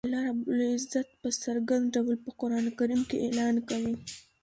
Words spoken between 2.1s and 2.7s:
په قران